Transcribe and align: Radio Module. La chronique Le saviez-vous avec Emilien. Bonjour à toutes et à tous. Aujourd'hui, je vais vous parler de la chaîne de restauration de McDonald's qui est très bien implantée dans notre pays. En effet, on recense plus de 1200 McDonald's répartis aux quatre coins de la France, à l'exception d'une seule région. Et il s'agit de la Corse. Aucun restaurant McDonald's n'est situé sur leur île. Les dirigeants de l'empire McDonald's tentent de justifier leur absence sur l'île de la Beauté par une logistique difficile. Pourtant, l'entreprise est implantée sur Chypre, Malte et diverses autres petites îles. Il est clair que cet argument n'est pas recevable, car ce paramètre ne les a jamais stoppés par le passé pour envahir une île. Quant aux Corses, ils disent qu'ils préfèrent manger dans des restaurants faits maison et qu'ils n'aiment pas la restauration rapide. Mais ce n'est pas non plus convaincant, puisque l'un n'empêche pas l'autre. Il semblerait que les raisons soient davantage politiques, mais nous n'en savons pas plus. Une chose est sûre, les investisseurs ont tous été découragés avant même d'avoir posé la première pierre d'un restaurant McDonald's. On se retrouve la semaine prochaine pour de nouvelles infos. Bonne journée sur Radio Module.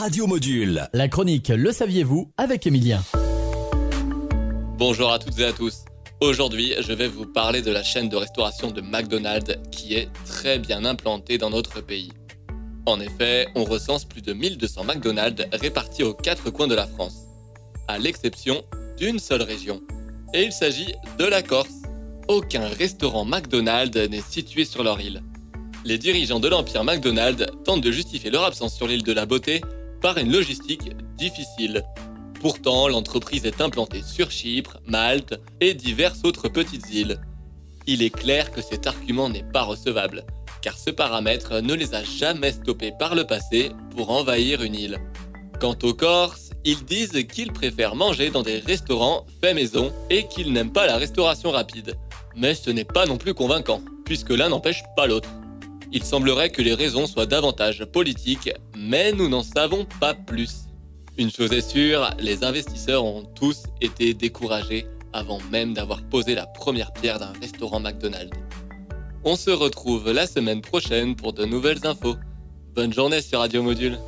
Radio 0.00 0.26
Module. 0.26 0.88
La 0.94 1.08
chronique 1.08 1.48
Le 1.48 1.72
saviez-vous 1.72 2.32
avec 2.38 2.66
Emilien. 2.66 3.02
Bonjour 4.78 5.12
à 5.12 5.18
toutes 5.18 5.38
et 5.40 5.44
à 5.44 5.52
tous. 5.52 5.84
Aujourd'hui, 6.22 6.72
je 6.80 6.94
vais 6.94 7.06
vous 7.06 7.26
parler 7.26 7.60
de 7.60 7.70
la 7.70 7.82
chaîne 7.82 8.08
de 8.08 8.16
restauration 8.16 8.70
de 8.70 8.80
McDonald's 8.80 9.58
qui 9.70 9.92
est 9.92 10.08
très 10.24 10.58
bien 10.58 10.86
implantée 10.86 11.36
dans 11.36 11.50
notre 11.50 11.82
pays. 11.82 12.10
En 12.86 12.98
effet, 12.98 13.48
on 13.54 13.64
recense 13.64 14.06
plus 14.06 14.22
de 14.22 14.32
1200 14.32 14.84
McDonald's 14.84 15.44
répartis 15.52 16.02
aux 16.02 16.14
quatre 16.14 16.48
coins 16.48 16.66
de 16.66 16.74
la 16.74 16.86
France, 16.86 17.26
à 17.86 17.98
l'exception 17.98 18.62
d'une 18.96 19.18
seule 19.18 19.42
région. 19.42 19.82
Et 20.32 20.44
il 20.44 20.52
s'agit 20.52 20.94
de 21.18 21.26
la 21.26 21.42
Corse. 21.42 21.82
Aucun 22.26 22.66
restaurant 22.68 23.26
McDonald's 23.26 24.08
n'est 24.08 24.22
situé 24.22 24.64
sur 24.64 24.82
leur 24.82 24.98
île. 24.98 25.22
Les 25.84 25.98
dirigeants 25.98 26.40
de 26.40 26.48
l'empire 26.48 26.84
McDonald's 26.84 27.44
tentent 27.66 27.82
de 27.82 27.92
justifier 27.92 28.30
leur 28.30 28.44
absence 28.44 28.74
sur 28.74 28.88
l'île 28.88 29.02
de 29.02 29.12
la 29.12 29.26
Beauté 29.26 29.60
par 30.00 30.18
une 30.18 30.32
logistique 30.32 30.90
difficile. 31.16 31.84
Pourtant, 32.40 32.88
l'entreprise 32.88 33.44
est 33.44 33.60
implantée 33.60 34.02
sur 34.02 34.30
Chypre, 34.30 34.78
Malte 34.86 35.38
et 35.60 35.74
diverses 35.74 36.24
autres 36.24 36.48
petites 36.48 36.90
îles. 36.92 37.20
Il 37.86 38.02
est 38.02 38.14
clair 38.14 38.50
que 38.50 38.62
cet 38.62 38.86
argument 38.86 39.28
n'est 39.28 39.42
pas 39.42 39.62
recevable, 39.62 40.24
car 40.62 40.78
ce 40.78 40.90
paramètre 40.90 41.60
ne 41.60 41.74
les 41.74 41.94
a 41.94 42.02
jamais 42.02 42.52
stoppés 42.52 42.92
par 42.98 43.14
le 43.14 43.24
passé 43.26 43.72
pour 43.94 44.10
envahir 44.10 44.62
une 44.62 44.74
île. 44.74 44.98
Quant 45.60 45.76
aux 45.82 45.94
Corses, 45.94 46.50
ils 46.64 46.84
disent 46.84 47.26
qu'ils 47.30 47.52
préfèrent 47.52 47.94
manger 47.94 48.30
dans 48.30 48.42
des 48.42 48.58
restaurants 48.58 49.26
faits 49.42 49.54
maison 49.54 49.92
et 50.08 50.26
qu'ils 50.26 50.52
n'aiment 50.52 50.72
pas 50.72 50.86
la 50.86 50.96
restauration 50.96 51.50
rapide. 51.50 51.94
Mais 52.36 52.54
ce 52.54 52.70
n'est 52.70 52.84
pas 52.84 53.06
non 53.06 53.18
plus 53.18 53.34
convaincant, 53.34 53.82
puisque 54.04 54.30
l'un 54.30 54.48
n'empêche 54.48 54.82
pas 54.96 55.06
l'autre. 55.06 55.28
Il 55.92 56.04
semblerait 56.04 56.50
que 56.50 56.62
les 56.62 56.74
raisons 56.74 57.06
soient 57.06 57.26
davantage 57.26 57.84
politiques, 57.84 58.50
mais 58.76 59.12
nous 59.12 59.28
n'en 59.28 59.42
savons 59.42 59.86
pas 59.98 60.14
plus. 60.14 60.66
Une 61.18 61.30
chose 61.30 61.52
est 61.52 61.68
sûre, 61.68 62.10
les 62.20 62.44
investisseurs 62.44 63.04
ont 63.04 63.24
tous 63.24 63.64
été 63.80 64.14
découragés 64.14 64.86
avant 65.12 65.40
même 65.50 65.74
d'avoir 65.74 66.02
posé 66.02 66.34
la 66.34 66.46
première 66.46 66.92
pierre 66.92 67.18
d'un 67.18 67.32
restaurant 67.40 67.80
McDonald's. 67.80 68.36
On 69.24 69.36
se 69.36 69.50
retrouve 69.50 70.12
la 70.12 70.26
semaine 70.26 70.60
prochaine 70.60 71.16
pour 71.16 71.32
de 71.32 71.44
nouvelles 71.44 71.84
infos. 71.84 72.16
Bonne 72.74 72.92
journée 72.92 73.20
sur 73.20 73.40
Radio 73.40 73.62
Module. 73.62 73.98